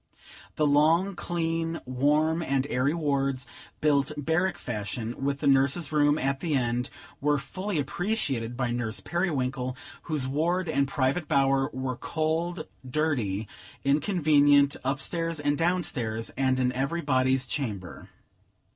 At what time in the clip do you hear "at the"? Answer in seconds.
6.17-6.55